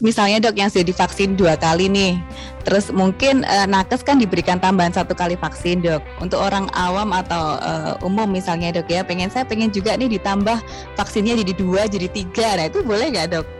[0.00, 2.16] misalnya dok yang sudah divaksin dua kali nih,
[2.62, 6.00] terus mungkin uh, nakes kan diberikan tambahan satu kali vaksin dok.
[6.22, 10.62] Untuk orang awam atau uh, umum misalnya dok ya, pengen saya pengen juga nih ditambah
[10.94, 13.57] vaksinnya jadi dua jadi tiga, nah itu boleh nggak dok?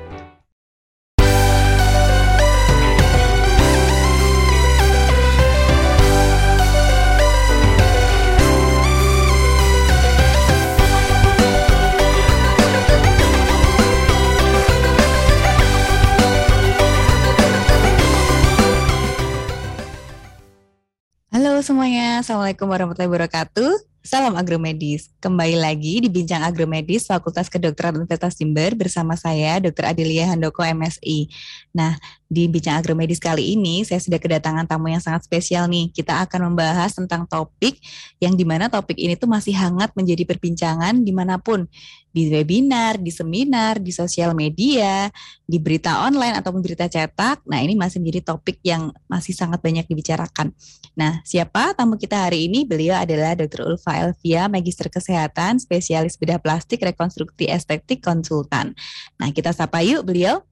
[21.68, 23.84] Semuanya, Assalamualaikum warahmatullahi wabarakatuh.
[24.00, 25.12] Salam agromedis.
[25.20, 29.84] Kembali lagi di Bincang Agromedis Fakultas Kedokteran Universitas Jember bersama saya Dr.
[29.92, 31.28] Adelia Handoko MSI.
[31.76, 35.88] Nah, di Bincang Agromedis kali ini saya sudah kedatangan tamu yang sangat spesial nih.
[35.88, 37.80] Kita akan membahas tentang topik
[38.20, 41.64] yang di mana topik ini tuh masih hangat menjadi perbincangan di mana pun
[42.12, 45.08] di webinar, di seminar, di sosial media,
[45.48, 47.48] di berita online ataupun berita cetak.
[47.48, 50.52] Nah, ini masih menjadi topik yang masih sangat banyak dibicarakan.
[50.92, 52.68] Nah, siapa tamu kita hari ini?
[52.68, 53.72] Beliau adalah Dr.
[53.72, 58.76] Ulfa Elvia, Magister Kesehatan, spesialis bedah plastik, rekonstruksi estetik, konsultan.
[59.16, 60.44] Nah, kita sapa yuk beliau.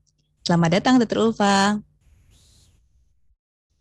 [0.47, 1.27] Selamat datang, Dr.
[1.27, 1.83] Ulfa.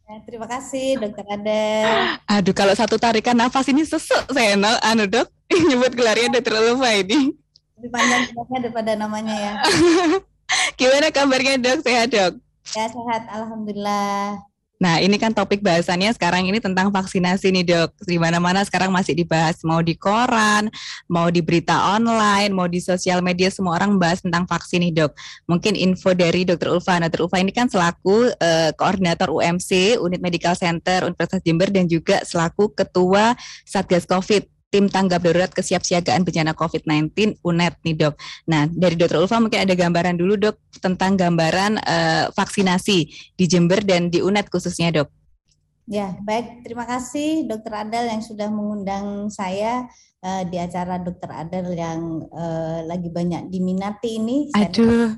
[0.10, 2.18] Ya, terima kasih, Dokter Adel.
[2.26, 5.30] Aduh, kalau satu tarikan nafas ini sesek saya, anu dok,
[5.70, 6.74] nyebut gelarnya Dr.
[6.74, 7.38] Ulfa ini.
[7.78, 8.34] Lebih panjang
[8.66, 9.54] daripada namanya ya.
[10.82, 11.86] Gimana kabarnya dok?
[11.86, 12.42] Sehat dok?
[12.74, 14.42] Ya sehat, Alhamdulillah.
[14.76, 17.90] Nah, ini kan topik bahasannya sekarang ini tentang vaksinasi nih, Dok.
[18.04, 20.68] Di mana-mana sekarang masih dibahas, mau di koran,
[21.08, 25.12] mau di berita online, mau di sosial media, semua orang membahas tentang vaksin nih, Dok.
[25.48, 26.76] Mungkin info dari Dr.
[26.76, 27.00] Ulfa.
[27.00, 27.28] Nah, Dr.
[27.28, 32.76] Ulfa ini kan selaku uh, koordinator UMC, Unit Medical Center Universitas Jember dan juga selaku
[32.76, 38.20] ketua Satgas Covid tim tanggap darurat kesiapsiagaan bencana COVID-19 UNED nih dok.
[38.52, 43.08] Nah dari Dokter Ulfa mungkin ada gambaran dulu dok tentang gambaran uh, vaksinasi
[43.40, 45.08] di Jember dan di UNED khususnya dok.
[45.88, 49.88] Ya baik terima kasih Dokter Adel yang sudah mengundang saya
[50.20, 54.52] uh, di acara Dokter Adel yang uh, lagi banyak diminati ini.
[54.60, 55.16] Aduh.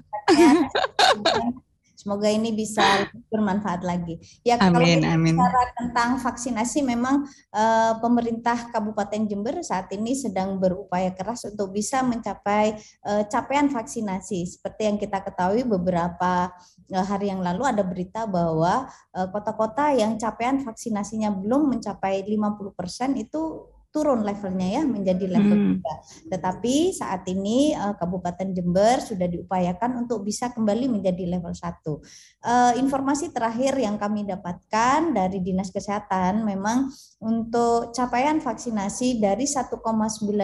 [2.07, 4.15] Semoga ini bisa bermanfaat lagi.
[4.39, 5.35] Ya amin, kalau amin.
[5.35, 11.99] bicara tentang vaksinasi, memang uh, pemerintah Kabupaten Jember saat ini sedang berupaya keras untuk bisa
[12.07, 14.47] mencapai uh, capaian vaksinasi.
[14.47, 16.47] Seperti yang kita ketahui beberapa
[16.95, 23.67] uh, hari yang lalu ada berita bahwa kota-kota yang capaian vaksinasinya belum mencapai 50% itu
[23.91, 26.29] turun levelnya ya menjadi level hmm.
[26.29, 26.31] 3.
[26.33, 31.63] Tetapi saat ini uh, Kabupaten Jember sudah diupayakan untuk bisa kembali menjadi level 1.
[31.63, 36.91] Uh, eh, informasi terakhir yang kami dapatkan dari Dinas Kesehatan memang
[37.23, 39.73] untuk capaian vaksinasi dari 1,9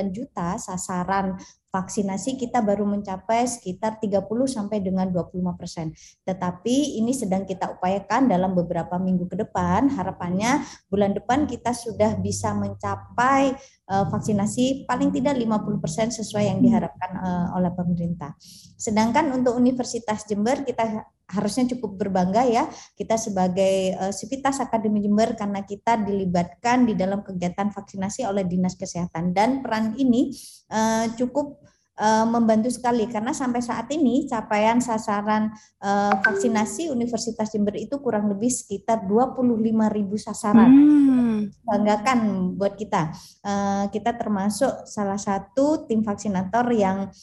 [0.09, 1.37] juta sasaran
[1.73, 5.89] vaksinasi kita baru mencapai sekitar 30 sampai dengan 25 persen.
[6.21, 9.89] Tetapi ini sedang kita upayakan dalam beberapa minggu ke depan.
[9.89, 10.61] Harapannya
[10.93, 13.57] bulan depan kita sudah bisa mencapai
[13.89, 18.35] uh, vaksinasi paling tidak 50 persen sesuai yang diharapkan uh, oleh pemerintah.
[18.77, 22.67] Sedangkan untuk Universitas Jember kita harusnya cukup berbangga ya
[22.99, 28.75] kita sebagai uh, Sivitas Akademi Jember karena kita dilibatkan di dalam kegiatan vaksinasi oleh Dinas
[28.75, 30.29] Kesehatan dan peran ini
[30.69, 31.63] uh, cukup
[32.01, 38.49] membantu sekali karena sampai saat ini capaian sasaran uh, vaksinasi Universitas Jember itu kurang lebih
[38.49, 39.53] sekitar 25
[39.93, 40.73] ribu sasaran.
[40.73, 41.37] Hmm.
[41.61, 42.19] Banggakan
[42.57, 43.13] buat kita.
[43.45, 47.13] Uh, kita termasuk salah satu tim vaksinator yang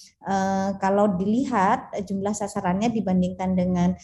[0.79, 3.97] kalau dilihat jumlah sasarannya dibandingkan dengan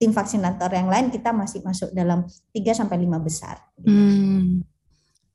[0.00, 3.56] tim vaksinator yang lain kita masih masuk dalam 3 sampai 5 besar.
[3.80, 4.64] Hmm.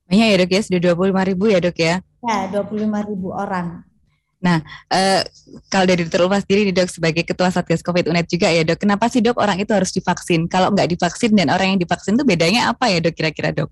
[0.06, 1.96] Banyak ya dok ya, sudah 25 ribu ya dok ya?
[2.26, 3.86] Ya, 25 ribu orang.
[4.42, 4.62] Nah,
[4.94, 5.26] eh,
[5.74, 6.26] kalau dari Dr.
[6.30, 9.58] Ulfa sendiri dok sebagai ketua Satgas COVID UNED juga ya dok, kenapa sih dok orang
[9.58, 10.46] itu harus divaksin?
[10.46, 13.70] Kalau nggak divaksin dan orang yang divaksin itu bedanya apa ya dok kira-kira dok?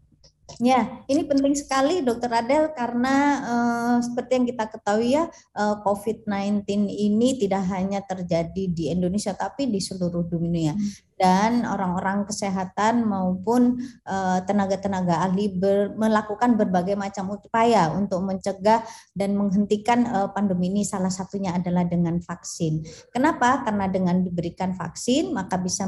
[0.62, 6.67] Ya, ini penting sekali Dokter Adel karena uh, seperti yang kita ketahui ya eh, COVID-19
[6.94, 10.78] ini tidak hanya terjadi di Indonesia tapi di seluruh dunia.
[11.23, 18.84] Dan orang-orang kesehatan maupun eh, tenaga-tenaga uh, ahli ber, melakukan berbagai macam upaya untuk mencegah
[19.16, 22.84] dan menghentikan uh, pandemi ini salah satunya adalah dengan vaksin.
[23.08, 23.64] Kenapa?
[23.64, 25.87] Karena dengan diberikan vaksin maka bisa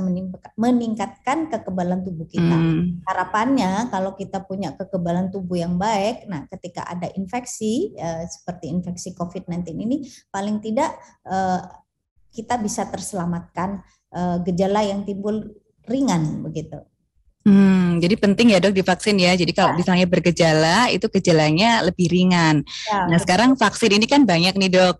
[0.55, 2.55] meningkatkan kekebalan tubuh kita.
[2.55, 3.03] Hmm.
[3.03, 9.11] Harapannya kalau kita punya kekebalan tubuh yang baik, nah ketika ada infeksi uh, seperti infeksi
[9.11, 10.95] COVID-19 ini paling tidak
[11.27, 11.84] uh,
[12.35, 13.79] kita bisa terselamatkan
[14.11, 15.55] uh, gejala yang timbul
[15.87, 16.83] ringan begitu.
[17.45, 19.37] Hmm, jadi penting ya dok divaksin ya.
[19.37, 19.77] Jadi kalau ya.
[19.77, 22.65] misalnya bergejala itu gejalanya lebih ringan.
[22.89, 24.97] Ya, nah sekarang vaksin ini kan banyak nih dok.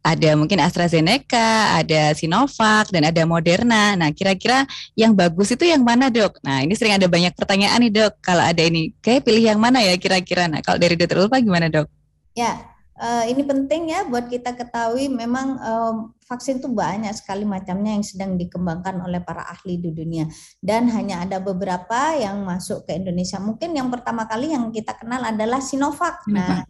[0.00, 3.92] ada mungkin AstraZeneca, ada Sinovac, dan ada Moderna.
[4.00, 4.64] Nah, kira-kira
[4.96, 6.40] yang bagus itu yang mana dok?
[6.40, 8.16] Nah, ini sering ada banyak pertanyaan nih dok.
[8.24, 10.48] Kalau ada ini, kayak pilih yang mana ya kira-kira?
[10.48, 11.84] Nah, kalau dari dokter Ulfa gimana dok?
[12.32, 12.64] Ya,
[12.96, 15.94] uh, ini penting ya buat kita ketahui memang um,
[16.30, 20.30] vaksin itu banyak sekali macamnya yang sedang dikembangkan oleh para ahli di dunia
[20.62, 23.42] dan hanya ada beberapa yang masuk ke Indonesia.
[23.42, 26.22] Mungkin yang pertama kali yang kita kenal adalah Sinovac.
[26.30, 26.62] Nah,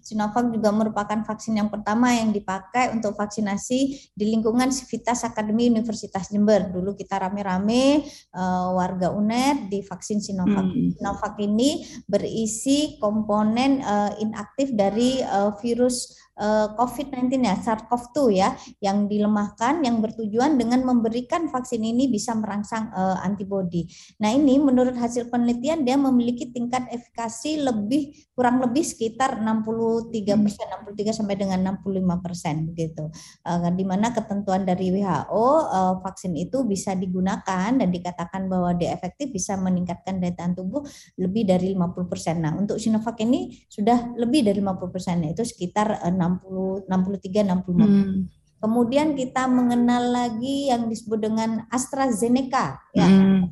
[0.00, 6.32] Sinovac juga merupakan vaksin yang pertama yang dipakai untuk vaksinasi di lingkungan Civitas Akademi Universitas
[6.32, 6.72] Jember.
[6.72, 10.72] Dulu kita rame-rame uh, warga UNED di vaksin Sinovac.
[10.72, 10.96] Hmm.
[10.96, 19.84] Sinovac ini berisi komponen uh, inaktif dari uh, virus COVID-19 ya, SARS-CoV-2 ya, yang dilemahkan
[19.84, 23.84] yang bertujuan dengan memberikan vaksin ini bisa merangsang uh, antibodi.
[24.16, 30.08] Nah, ini menurut hasil penelitian dia memiliki tingkat efikasi lebih kurang lebih sekitar 63
[30.40, 33.04] persen, 63 sampai dengan 65 persen begitu.
[33.44, 38.96] Uh, di mana ketentuan dari WHO uh, vaksin itu bisa digunakan dan dikatakan bahwa dia
[38.96, 40.84] efektif bisa meningkatkan daya tahan tubuh
[41.20, 42.40] lebih dari 50 persen.
[42.40, 47.82] Nah, untuk Sinovac ini sudah lebih dari 50 persen, yaitu sekitar uh, 60 63 65.
[47.82, 48.30] Hmm.
[48.62, 53.10] Kemudian kita mengenal lagi yang disebut dengan AstraZeneca ya.
[53.10, 53.50] Hmm.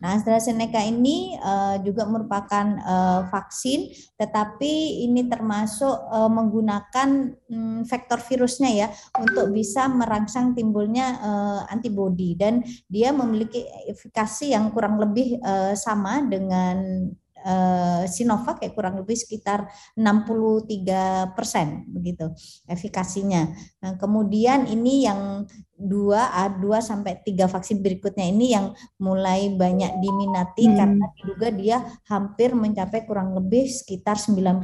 [0.00, 8.18] Nah, AstraZeneca ini uh, juga merupakan uh, vaksin tetapi ini termasuk uh, menggunakan um, vektor
[8.24, 8.88] virusnya ya
[9.20, 16.24] untuk bisa merangsang timbulnya uh, antibodi dan dia memiliki efikasi yang kurang lebih uh, sama
[16.24, 17.06] dengan
[17.44, 22.32] uh, Sinovac ya kurang lebih sekitar 63 persen begitu
[22.66, 23.52] efikasinya.
[23.84, 25.44] Nah, kemudian ini yang
[25.74, 28.70] dua A2 sampai tiga vaksin berikutnya ini yang
[29.02, 30.76] mulai banyak diminati hmm.
[30.78, 31.76] karena diduga dia
[32.06, 34.62] hampir mencapai kurang lebih sekitar 90%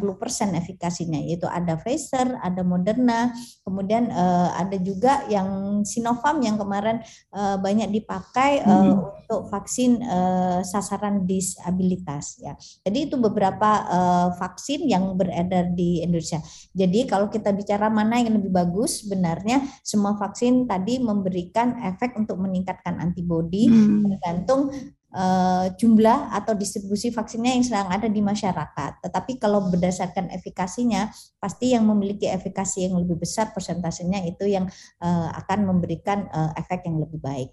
[0.55, 3.35] efikasinya yaitu ada Pfizer, ada Moderna,
[3.67, 7.03] kemudian uh, ada juga yang Sinovac yang kemarin
[7.35, 8.91] uh, banyak dipakai uh, hmm.
[9.27, 12.55] untuk vaksin uh, sasaran disabilitas ya.
[12.87, 16.39] Jadi itu beberapa uh, vaksin yang beredar di Indonesia.
[16.71, 22.39] Jadi kalau kita bicara mana yang lebih bagus sebenarnya semua vaksin tadi memberikan efek untuk
[22.39, 24.07] meningkatkan antibodi hmm.
[24.07, 24.71] tergantung
[25.15, 29.03] uh, jumlah atau distribusi vaksinnya yang sedang ada di masyarakat.
[29.05, 31.11] Tetapi kalau berdasarkan efikasinya,
[31.43, 34.67] pasti yang memiliki efikasi yang lebih besar persentasenya itu yang
[35.03, 37.51] uh, akan memberikan uh, efek yang lebih baik.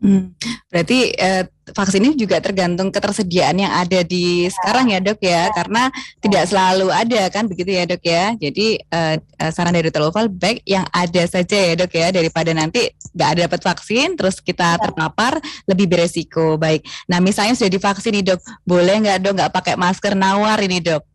[0.00, 0.32] Hmm,
[0.72, 1.44] berarti eh,
[1.76, 5.92] vaksin ini juga tergantung ketersediaan yang ada di sekarang ya dok ya, karena
[6.24, 8.32] tidak selalu ada kan begitu ya dok ya.
[8.32, 10.32] Jadi eh, eh saran dari Dr.
[10.32, 14.80] baik yang ada saja ya dok ya daripada nanti nggak ada dapat vaksin terus kita
[14.80, 14.88] ya.
[14.88, 15.36] terpapar
[15.68, 16.80] lebih beresiko baik.
[17.04, 21.09] Nah misalnya sudah divaksin nih dok, boleh nggak dok nggak pakai masker nawar ini dok?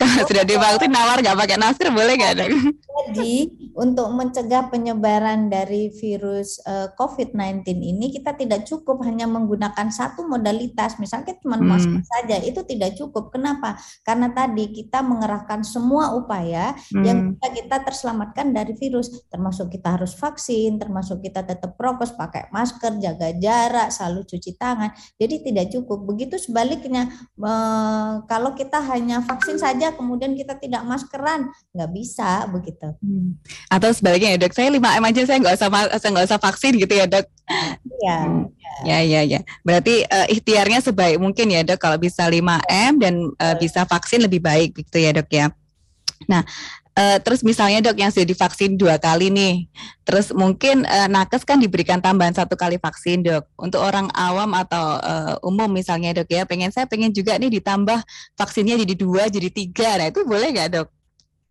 [0.00, 2.48] Kalau sudah divaksin nawar nggak pakai masker boleh nggak dok?
[3.08, 3.34] Jadi
[3.74, 10.28] untuk mencegah penyebaran dari virus uh, eh, COVID-19 ini kita tidak cukup hanya menggunakan satu
[10.28, 11.64] modalitas, misalnya cuma hmm.
[11.64, 13.32] masker saja itu tidak cukup.
[13.32, 13.80] Kenapa?
[14.04, 17.04] Karena tadi kita mengerahkan semua upaya hmm.
[17.04, 22.52] yang kita kita terselamatkan dari virus, termasuk kita harus vaksin, termasuk kita tetap prokes, pakai
[22.52, 24.92] masker, jaga jarak, selalu cuci tangan.
[25.16, 26.04] Jadi tidak cukup.
[26.04, 27.08] Begitu sebaliknya,
[27.40, 31.50] uh, kalau kita hanya vaksin vaksin saja kemudian kita tidak maskeran.
[31.70, 32.88] Nggak bisa begitu.
[33.00, 33.38] Hmm.
[33.70, 36.72] atau sebaliknya ya dok saya 5 m aja saya nggak usah saya nggak usah vaksin
[36.78, 37.26] gitu ya dok?
[38.02, 38.18] Iya.
[38.26, 38.44] Hmm.
[38.82, 39.40] ya ya ya.
[39.62, 44.26] Berarti uh, ikhtiarnya sebaik mungkin ya dok kalau bisa 5 m dan uh, bisa vaksin
[44.26, 45.46] lebih baik gitu ya dok ya?
[46.26, 46.42] Nah
[46.94, 49.66] Uh, terus misalnya dok yang sudah divaksin dua kali nih,
[50.06, 53.50] terus mungkin uh, nakes kan diberikan tambahan satu kali vaksin dok.
[53.58, 57.98] Untuk orang awam atau uh, umum misalnya dok ya, pengen saya pengen juga nih ditambah
[58.38, 60.88] vaksinnya jadi dua jadi tiga, nah itu boleh nggak dok?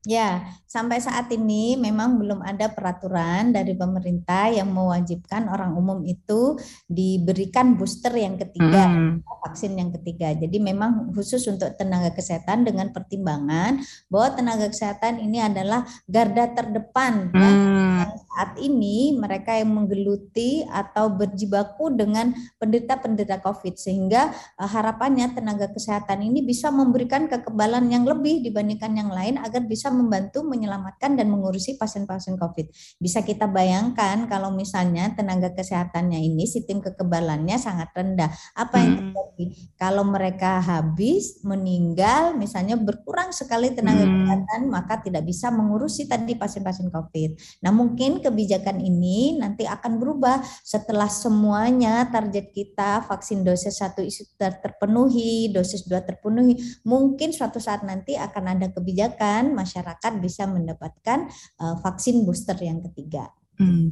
[0.03, 6.59] Ya, sampai saat ini memang belum ada peraturan dari pemerintah yang mewajibkan orang umum itu
[6.91, 9.23] diberikan booster yang ketiga, hmm.
[9.47, 10.35] vaksin yang ketiga.
[10.35, 13.79] Jadi memang khusus untuk tenaga kesehatan dengan pertimbangan
[14.11, 17.31] bahwa tenaga kesehatan ini adalah garda terdepan.
[17.31, 17.47] Ya.
[17.47, 17.71] Hmm.
[18.03, 18.05] Ya.
[18.33, 26.25] Saat ini mereka yang menggeluti atau berjibaku dengan penderita-penderita COVID sehingga uh, harapannya tenaga kesehatan
[26.25, 31.77] ini bisa memberikan kekebalan yang lebih dibandingkan yang lain agar bisa membantu menyelamatkan dan mengurusi
[31.77, 32.97] pasien-pasien COVID.
[32.97, 38.33] Bisa kita bayangkan kalau misalnya tenaga kesehatannya ini sistem kekebalannya sangat rendah.
[38.57, 39.01] Apa yang hmm.
[39.13, 39.45] terjadi?
[39.77, 44.13] Kalau mereka habis, meninggal, misalnya berkurang sekali tenaga hmm.
[44.25, 47.61] kesehatan, maka tidak bisa mengurusi tadi pasien-pasien COVID.
[47.61, 54.55] Nah mungkin kebijakan ini nanti akan berubah setelah semuanya target kita vaksin dosis satu sudah
[54.57, 56.57] terpenuhi, dosis dua terpenuhi.
[56.87, 61.27] Mungkin suatu saat nanti akan ada kebijakan masyarakat masyarakat bisa mendapatkan
[61.59, 63.27] uh, vaksin booster yang ketiga.
[63.63, 63.87] Hmm.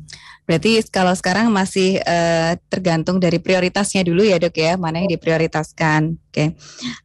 [0.51, 6.17] Berarti kalau sekarang masih uh, tergantung dari prioritasnya dulu ya dok ya, mana yang diprioritaskan.
[6.17, 6.27] Oke.
[6.27, 6.47] Okay.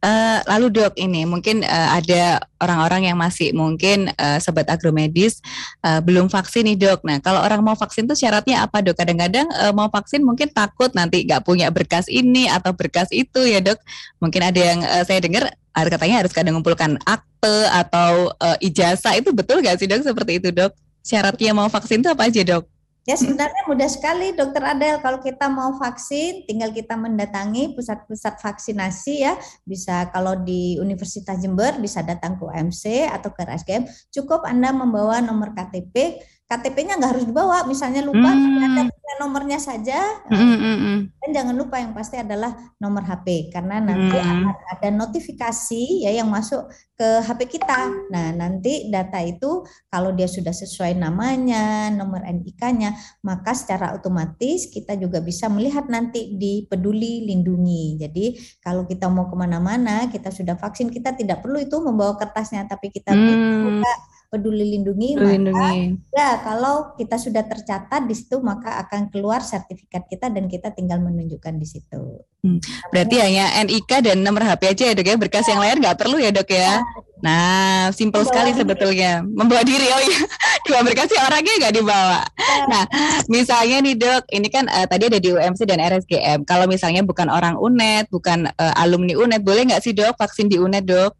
[0.03, 5.39] Uh, lalu dok ini mungkin uh, ada orang-orang yang masih mungkin uh, sobat agromedis
[5.85, 7.07] uh, belum vaksin nih dok.
[7.07, 8.99] Nah kalau orang mau vaksin tuh syaratnya apa dok?
[8.99, 13.63] Kadang-kadang uh, mau vaksin mungkin takut nanti nggak punya berkas ini atau berkas itu ya
[13.63, 13.79] dok.
[14.19, 15.47] Mungkin ada yang uh, saya dengar
[15.77, 20.51] katanya harus kadang mengumpulkan akte atau uh, ijazah itu betul nggak sih dok seperti itu
[20.51, 20.73] dok?
[21.07, 22.67] Syaratnya mau vaksin itu apa aja dok?
[23.07, 24.99] Ya sebenarnya mudah sekali dokter Adel.
[24.99, 29.39] Kalau kita mau vaksin tinggal kita mendatangi pusat-pusat vaksinasi ya.
[29.63, 35.23] Bisa kalau di Universitas Jember bisa datang ke UMC atau ke RSGM cukup Anda membawa
[35.23, 38.63] nomor KTP KTP-nya nggak harus dibawa, misalnya lupa hmm.
[38.71, 38.87] ada
[39.19, 39.99] nomornya saja,
[40.31, 40.97] hmm, hmm, hmm.
[41.19, 44.23] dan jangan lupa yang pasti adalah nomor HP karena nanti hmm.
[44.23, 47.91] akan ada notifikasi ya yang masuk ke HP kita.
[48.13, 52.95] Nah nanti data itu kalau dia sudah sesuai namanya, nomor NIK-nya,
[53.27, 57.99] maka secara otomatis kita juga bisa melihat nanti di Peduli Lindungi.
[57.99, 62.63] Jadi kalau kita mau ke mana-mana, kita sudah vaksin, kita tidak perlu itu membawa kertasnya,
[62.71, 63.67] tapi kita hmm.
[63.67, 63.93] buka
[64.27, 65.71] Peduli Lindungi, Peduli maka
[66.11, 70.99] ya kalau kita sudah tercatat di situ maka akan keluar sertifikat kita dan kita tinggal
[70.99, 72.27] menunjukkan di situ.
[72.43, 72.59] Hmm.
[72.91, 75.55] Berarti hanya NIK dan nomor HP aja ya dok ya, berkas ya.
[75.55, 76.59] yang lain nggak perlu ya dok ya?
[76.59, 76.75] ya.
[77.17, 78.61] Nah, simpel sekali diri.
[78.61, 79.25] sebetulnya.
[79.25, 80.21] Membawa diri, oh iya.
[80.69, 82.21] Dua berkas orangnya nggak dibawa.
[82.21, 82.57] Ya.
[82.69, 82.83] Nah,
[83.25, 86.45] misalnya nih dok, ini kan uh, tadi ada di UMC dan RSGM.
[86.45, 90.61] Kalau misalnya bukan orang UNED, bukan uh, alumni UNED, boleh nggak sih dok vaksin di
[90.61, 91.17] UNED dok?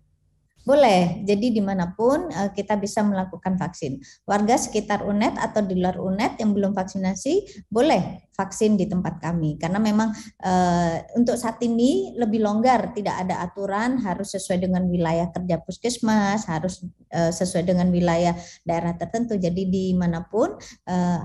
[0.68, 4.04] Boleh, jadi di mana pun uh, kita bisa melakukan vaksin.
[4.28, 9.56] Warga sekitar UNED atau di luar UNED yang belum vaksinasi boleh vaksin di tempat kami
[9.56, 10.12] karena memang
[10.44, 16.44] uh, untuk saat ini lebih longgar, tidak ada aturan harus sesuai dengan wilayah kerja puskesmas,
[16.52, 16.84] harus
[17.16, 18.36] uh, sesuai dengan wilayah
[18.68, 19.40] daerah tertentu.
[19.40, 20.60] Jadi di mana pun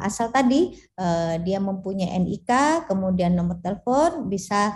[0.07, 0.71] asal tadi
[1.43, 4.71] dia mempunyai NIK, kemudian nomor telepon bisa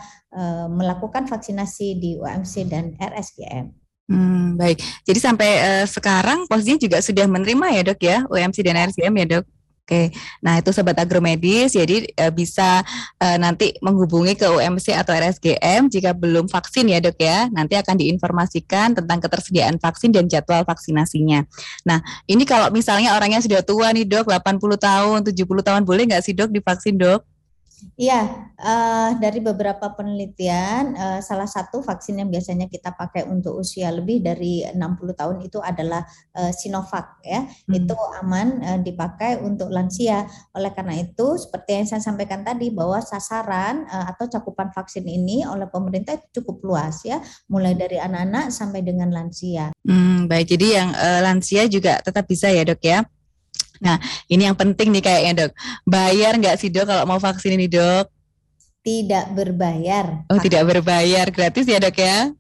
[0.73, 3.86] melakukan vaksinasi di UMC dan RSGM.
[4.07, 4.79] Hmm, baik.
[5.03, 9.27] Jadi sampai uh, sekarang posisinya juga sudah menerima ya dok ya UMC dan RSGM ya
[9.39, 9.45] dok.
[9.87, 10.11] Oke,
[10.43, 12.83] nah itu sobat agromedis, jadi uh, bisa
[13.23, 17.47] uh, nanti menghubungi ke UMC atau RSGM jika belum vaksin ya dok ya.
[17.55, 21.47] Nanti akan diinformasikan tentang ketersediaan vaksin dan jadwal vaksinasinya.
[21.87, 26.23] Nah ini kalau misalnya orangnya sudah tua nih dok, 80 tahun, 70 tahun, boleh nggak
[26.27, 27.23] sih dok divaksin dok?
[27.97, 33.93] Iya, uh, dari beberapa penelitian, uh, salah satu vaksin yang biasanya kita pakai untuk usia
[33.93, 34.81] lebih dari 60
[35.13, 36.05] tahun itu adalah
[36.37, 37.45] uh, Sinovac ya.
[37.45, 37.73] Hmm.
[37.77, 40.25] Itu aman uh, dipakai untuk lansia.
[40.57, 45.45] Oleh karena itu, seperti yang saya sampaikan tadi bahwa sasaran uh, atau cakupan vaksin ini
[45.45, 47.21] oleh pemerintah cukup luas ya,
[47.53, 49.73] mulai dari anak-anak sampai dengan lansia.
[49.85, 53.05] Hmm, baik, jadi yang uh, lansia juga tetap bisa ya, Dok ya?
[53.81, 53.97] Nah,
[54.31, 55.53] ini yang penting nih kayaknya dok.
[55.85, 58.09] Bayar nggak sih dok kalau mau vaksin ini dok?
[58.87, 60.29] Tidak berbayar.
[60.31, 62.31] Oh, tidak berbayar, gratis ya dok ya?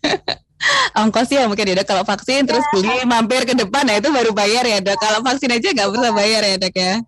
[1.00, 2.54] Ongkos ya mungkin ya dok kalau vaksin ya.
[2.54, 4.96] terus beli mampir ke depan, nah itu baru bayar ya dok.
[5.00, 7.00] Kalau vaksin aja nggak usah bayar ya dok ya?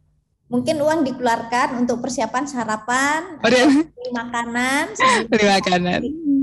[0.53, 4.93] mungkin uang dikeluarkan untuk persiapan sarapan, beli makanan,
[5.33, 6.01] beli makanan.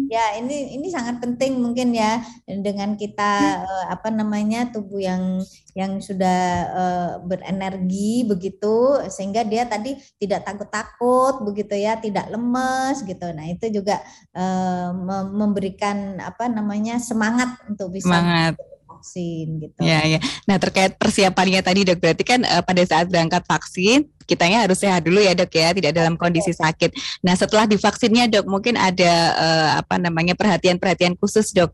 [0.09, 2.17] Ya, ini ini sangat penting mungkin ya
[2.49, 5.37] dengan kita uh, apa namanya tubuh yang
[5.77, 6.41] yang sudah
[6.73, 13.29] uh, berenergi begitu sehingga dia tadi tidak takut-takut begitu ya, tidak lemes gitu.
[13.29, 14.01] Nah, itu juga
[14.33, 14.89] uh,
[15.29, 18.57] memberikan apa namanya semangat untuk bisa semangat
[18.89, 19.79] vaksin gitu.
[19.79, 20.19] Ya, ya.
[20.49, 25.01] Nah terkait persiapannya tadi dok, berarti kan uh, pada saat berangkat vaksin kitanya harus sehat
[25.01, 26.93] dulu ya dok ya, tidak dalam kondisi sakit.
[27.25, 31.73] Nah setelah divaksinnya dok, mungkin ada uh, apa namanya perhatian-perhatian khusus dok,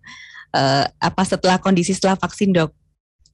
[0.55, 2.71] uh, apa setelah kondisi setelah vaksin dok?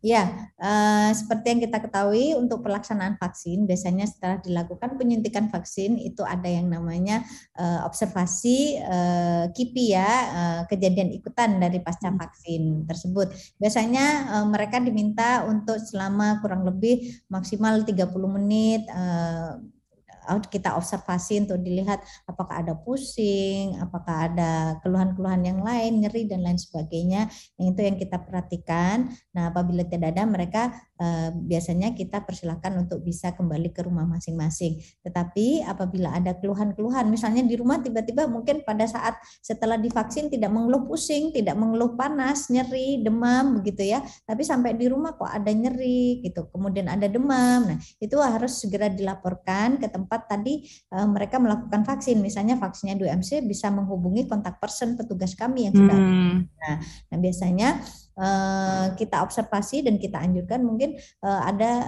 [0.02, 6.26] Ya, uh, seperti yang kita ketahui untuk pelaksanaan vaksin biasanya setelah dilakukan penyuntikan vaksin itu
[6.26, 7.22] ada yang namanya
[7.54, 12.18] uh, observasi uh, KIPI ya, uh, kejadian ikutan dari pasca hmm.
[12.18, 13.30] vaksin tersebut.
[13.62, 18.10] Biasanya mereka diminta untuk selama kurang lebih maksimal 30
[18.42, 18.82] menit
[20.52, 24.52] kita observasi untuk dilihat apakah ada pusing, apakah ada
[24.84, 27.32] keluhan-keluhan yang lain, nyeri dan lain sebagainya.
[27.56, 29.10] Yang itu yang kita perhatikan.
[29.32, 30.91] Nah, apabila tidak ada mereka eh,
[31.34, 34.78] biasanya kita persilahkan untuk bisa kembali ke rumah masing-masing.
[35.02, 40.86] Tetapi apabila ada keluhan-keluhan, misalnya di rumah tiba-tiba mungkin pada saat setelah divaksin tidak mengeluh
[40.86, 44.06] pusing, tidak mengeluh panas, nyeri, demam begitu ya.
[44.26, 47.74] Tapi sampai di rumah kok ada nyeri gitu, kemudian ada demam.
[47.74, 50.62] Nah, itu harus segera dilaporkan ke tempat tadi
[50.94, 55.74] uh, mereka melakukan vaksin, misalnya vaksinnya di UMC bisa menghubungi kontak person petugas kami yang
[55.74, 55.98] sudah.
[55.98, 56.46] Hmm.
[56.46, 56.78] Nah,
[57.10, 57.82] nah biasanya
[58.18, 61.88] uh, kita observasi dan kita anjurkan mungkin uh, ada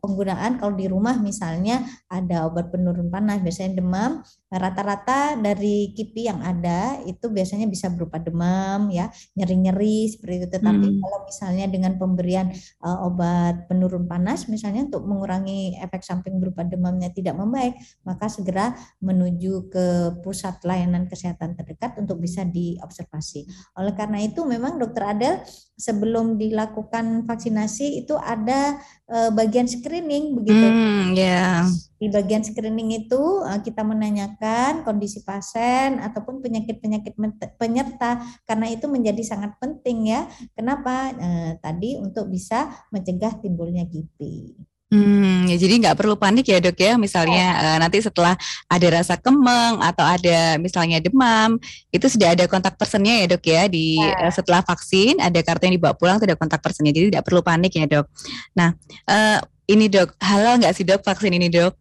[0.00, 6.40] penggunaan kalau di rumah misalnya ada obat penurun panas biasanya demam rata-rata dari KIPI yang
[6.40, 11.00] ada itu biasanya bisa berupa demam ya nyeri-nyeri seperti itu tetapi hmm.
[11.02, 17.10] kalau misalnya dengan pemberian uh, obat penurun panas misalnya untuk mengurangi efek samping berupa demamnya
[17.10, 17.74] tidak membaik
[18.06, 19.86] maka segera menuju ke
[20.22, 23.46] pusat layanan kesehatan terdekat untuk bisa diobservasi
[23.78, 25.42] oleh karena itu memang dokter Adel
[25.74, 28.78] sebelum dilakukan vaksinasi itu ada
[29.10, 30.66] uh, bagian screening begitu.
[30.66, 31.66] Hmm, yeah.
[32.04, 37.16] Di bagian screening itu uh, kita menanyakan kondisi pasien ataupun penyakit-penyakit
[37.56, 40.28] penyerta karena itu menjadi sangat penting ya.
[40.52, 41.16] Kenapa?
[41.16, 44.20] Uh, tadi untuk bisa mencegah timbulnya GP.
[44.92, 47.00] Hmm, ya jadi nggak perlu panik ya dok ya.
[47.00, 47.64] Misalnya oh.
[47.64, 48.36] uh, nanti setelah
[48.68, 51.56] ada rasa kemeng atau ada misalnya demam,
[51.88, 55.80] itu sudah ada kontak personnya ya dok ya di uh, setelah vaksin ada kartu yang
[55.80, 56.92] dibawa pulang sudah kontak personnya.
[56.92, 58.06] Jadi tidak perlu panik ya dok.
[58.54, 58.76] Nah
[59.08, 61.74] uh, ini dok halal nggak sih dok vaksin ini dok?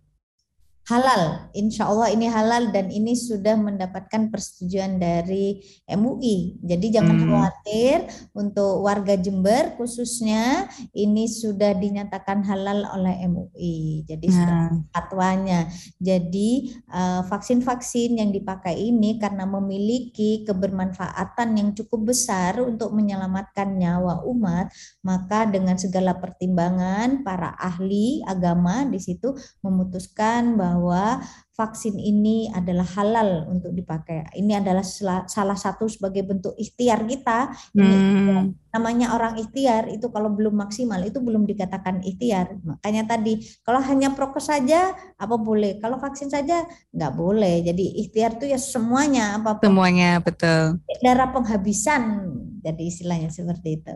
[0.83, 1.47] Halal.
[1.55, 6.59] Insya Allah ini halal dan ini sudah mendapatkan persetujuan dari MUI.
[6.59, 7.23] Jadi jangan hmm.
[7.31, 7.97] khawatir
[8.35, 14.03] untuk warga Jember khususnya ini sudah dinyatakan halal oleh MUI.
[14.03, 14.35] Jadi nah.
[14.35, 14.59] sudah
[14.91, 15.71] fatwanya.
[16.03, 24.27] Jadi uh, vaksin-vaksin yang dipakai ini karena memiliki kebermanfaatan yang cukup besar untuk menyelamatkan nyawa
[24.27, 24.67] umat,
[24.99, 29.31] maka dengan segala pertimbangan para ahli agama di situ
[29.63, 31.21] memutuskan bahwa bahwa
[31.53, 34.25] vaksin ini adalah halal untuk dipakai.
[34.33, 34.81] Ini adalah
[35.29, 37.53] salah satu sebagai bentuk ikhtiar kita.
[37.77, 38.73] Ini hmm.
[38.73, 42.57] namanya orang ikhtiar itu kalau belum maksimal itu belum dikatakan ikhtiar.
[42.65, 47.61] Makanya tadi kalau hanya prokes saja apa boleh, kalau vaksin saja nggak boleh.
[47.61, 50.81] Jadi ikhtiar itu ya semuanya apa Semuanya betul.
[51.05, 52.33] Darah penghabisan
[52.65, 53.93] jadi istilahnya seperti itu.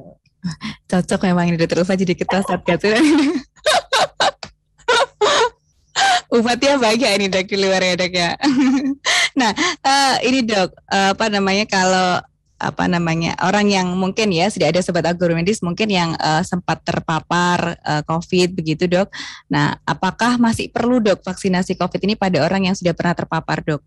[0.88, 2.62] Cocok memang ini dokter Ulfa jadi kita saat
[6.28, 8.32] Umatnya banyak ini dok di luar ya dok ya.
[9.40, 9.52] nah
[9.84, 12.20] uh, ini dok uh, apa namanya kalau
[12.58, 17.78] apa namanya orang yang mungkin ya sudah ada sobat agromedis mungkin yang uh, sempat terpapar
[17.86, 19.14] uh, COVID begitu dok.
[19.48, 23.82] Nah apakah masih perlu dok vaksinasi COVID ini pada orang yang sudah pernah terpapar dok?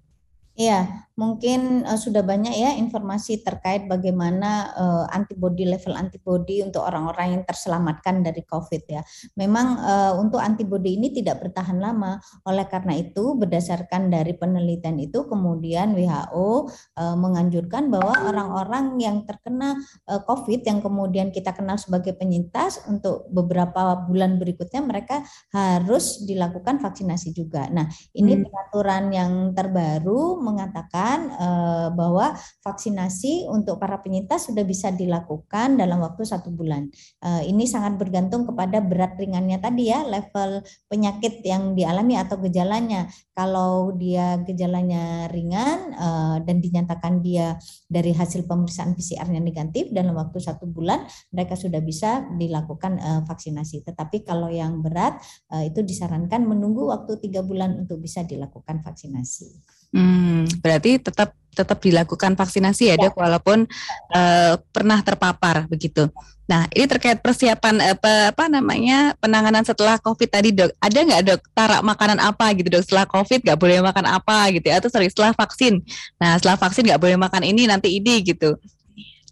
[0.61, 7.37] Iya, mungkin uh, sudah banyak ya informasi terkait bagaimana uh, antibody level antibody untuk orang-orang
[7.37, 9.05] yang terselamatkan dari COVID ya.
[9.37, 12.17] Memang uh, untuk antibody ini tidak bertahan lama.
[12.49, 19.77] Oleh karena itu, berdasarkan dari penelitian itu, kemudian WHO uh, menganjurkan bahwa orang-orang yang terkena
[20.09, 25.21] uh, COVID yang kemudian kita kenal sebagai penyintas untuk beberapa bulan berikutnya mereka
[25.53, 27.69] harus dilakukan vaksinasi juga.
[27.69, 28.43] Nah, ini hmm.
[28.47, 36.23] peraturan yang terbaru mengatakan uh, bahwa vaksinasi untuk para penyintas sudah bisa dilakukan dalam waktu
[36.23, 36.87] satu bulan.
[37.19, 43.11] Uh, ini sangat bergantung kepada berat ringannya tadi ya, level penyakit yang dialami atau gejalanya.
[43.35, 47.59] Kalau dia gejalanya ringan uh, dan dinyatakan dia
[47.91, 53.83] dari hasil pemeriksaan PCR-nya negatif dalam waktu satu bulan, mereka sudah bisa dilakukan vaksinasi.
[53.83, 55.19] Tetapi kalau yang berat
[55.65, 59.80] itu disarankan menunggu waktu tiga bulan untuk bisa dilakukan vaksinasi.
[59.91, 63.27] Hmm, berarti tetap tetap dilakukan vaksinasi ya dok, ya.
[63.27, 63.67] walaupun
[64.15, 66.07] uh, pernah terpapar begitu.
[66.47, 71.41] Nah, ini terkait persiapan apa, apa namanya penanganan setelah COVID tadi dok, ada nggak dok
[71.55, 75.11] tarak makanan apa gitu dok setelah COVID nggak boleh makan apa gitu ya, atau sorry
[75.11, 75.83] setelah vaksin.
[76.19, 78.55] Nah, setelah vaksin nggak boleh makan ini nanti ini gitu.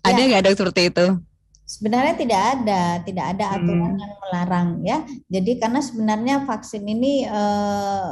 [0.02, 0.26] Ada ya.
[0.26, 0.46] nggak ya.
[0.46, 1.06] dok seperti itu?
[1.68, 4.00] Sebenarnya tidak ada, tidak ada aturan hmm.
[4.00, 4.98] yang melarang ya.
[5.28, 8.08] Jadi karena sebenarnya vaksin ini eh,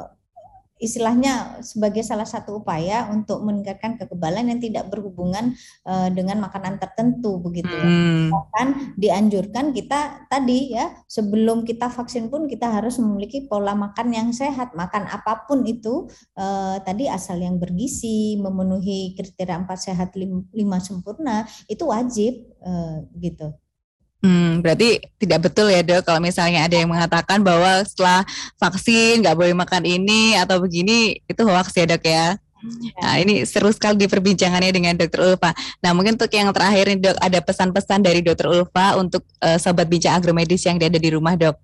[0.77, 5.57] istilahnya sebagai salah satu upaya untuk meningkatkan kekebalan yang tidak berhubungan
[5.89, 7.89] uh, dengan makanan tertentu begitu ya.
[7.89, 8.29] Hmm.
[8.29, 8.67] Bahkan
[9.01, 14.77] dianjurkan kita tadi ya sebelum kita vaksin pun kita harus memiliki pola makan yang sehat,
[14.77, 20.13] makan apa pun itu uh, tadi asal yang bergizi, memenuhi kriteria empat sehat
[20.53, 23.57] lima sempurna itu wajib uh, gitu.
[24.27, 28.27] Hmm, berarti tidak betul ya dok kalau misalnya ada yang mengatakan bahwa setelah
[28.59, 32.35] vaksin nggak boleh makan ini atau begini itu hoax ya dok ya.
[32.99, 35.55] Nah ini seru sekali di perbincangannya dengan dokter Ulfa.
[35.79, 39.87] Nah mungkin untuk yang terakhir nih dok ada pesan-pesan dari dokter Ulfa untuk uh, sobat
[39.87, 41.55] bincang agromedis yang ada di rumah dok.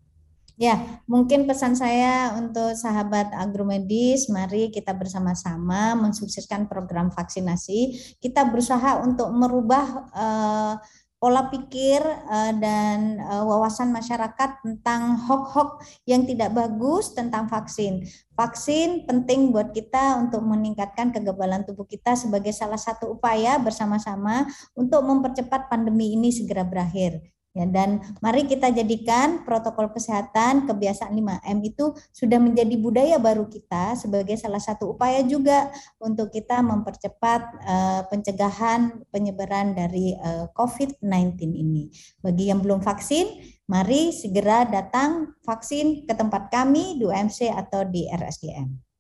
[0.61, 0.79] Ya,
[1.11, 8.15] mungkin pesan saya untuk sahabat agromedis, mari kita bersama-sama mensukseskan program vaksinasi.
[8.23, 10.75] Kita berusaha untuk merubah uh,
[11.23, 18.03] pola pikir uh, dan uh, wawasan masyarakat tentang hoax-hoax yang tidak bagus tentang vaksin.
[18.35, 25.07] Vaksin penting buat kita untuk meningkatkan kekebalan tubuh kita sebagai salah satu upaya bersama-sama untuk
[25.07, 27.23] mempercepat pandemi ini segera berakhir.
[27.53, 33.93] Ya, dan mari kita jadikan protokol kesehatan kebiasaan 5M itu sudah menjadi budaya baru kita
[33.93, 35.69] sebagai salah satu upaya juga
[36.01, 41.93] untuk kita mempercepat uh, pencegahan penyebaran dari uh, eh, COVID-19 ini.
[42.25, 48.09] Bagi yang belum vaksin, mari segera datang vaksin ke tempat kami di UMC atau di
[48.09, 48.92] RSDM.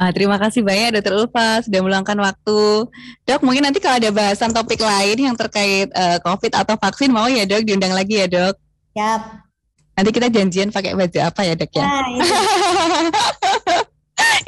[0.00, 2.88] Wah, terima kasih banyak Dokter Ulfa sudah meluangkan waktu.
[3.28, 7.28] Dok, mungkin nanti kalau ada bahasan topik lain yang terkait uh, COVID atau vaksin mau
[7.28, 8.56] ya Dok diundang lagi ya Dok.
[8.96, 9.44] Yap.
[10.00, 11.84] Nanti kita janjian pakai baju apa ya Dok ya?
[11.84, 12.32] Nah, itu.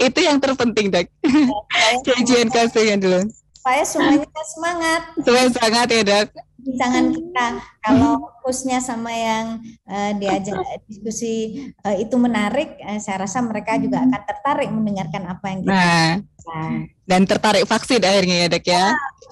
[0.09, 1.05] itu yang terpenting Dok.
[1.05, 3.21] Ya, janjian kasih dulu.
[3.63, 5.03] Saya semuanya semangat.
[5.23, 6.29] Semangat ya Dok
[6.63, 7.47] bincangan kita.
[7.83, 14.07] Kalau fokusnya sama yang uh, diajak diskusi uh, itu menarik, uh, saya rasa mereka juga
[14.07, 15.75] akan tertarik mendengarkan apa yang kita.
[15.75, 16.73] Nah, nah.
[17.07, 18.85] dan tertarik vaksin akhirnya ya dok ya.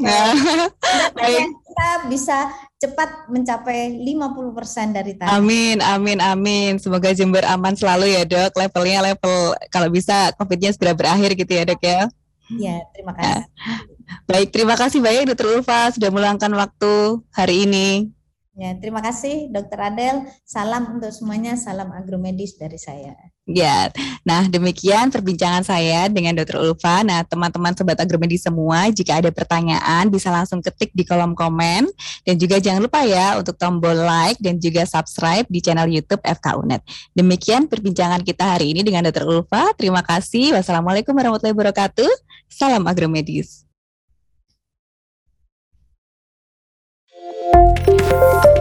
[0.03, 0.31] Nah,
[1.15, 1.47] nah.
[1.71, 2.39] kita bisa
[2.81, 5.37] cepat mencapai 50% dari target.
[5.39, 6.73] Amin, amin, amin.
[6.83, 8.59] Semoga Jember aman selalu ya dok.
[8.59, 12.11] Levelnya level kalau bisa COVID-nya segera berakhir gitu ya dok ya.
[12.51, 13.47] Iya, terima kasih.
[14.27, 18.11] Baik, terima kasih banyak Dokter Ulfa sudah meluangkan waktu hari ini.
[18.61, 20.27] Ya, terima kasih Dokter Adel.
[20.45, 23.17] Salam untuk semuanya, salam agromedis dari saya.
[23.49, 23.89] Ya,
[24.21, 27.01] nah demikian perbincangan saya dengan Dokter Ulfa.
[27.01, 31.89] Nah, teman-teman sobat agromedis semua, jika ada pertanyaan bisa langsung ketik di kolom komen
[32.29, 36.85] dan juga jangan lupa ya untuk tombol like dan juga subscribe di channel YouTube FKUNet.
[37.17, 39.73] Demikian perbincangan kita hari ini dengan Dokter Ulfa.
[39.79, 40.59] Terima kasih.
[40.59, 42.11] Wassalamualaikum warahmatullahi wabarakatuh.
[42.51, 43.70] Salam agromedis.
[47.53, 48.60] Música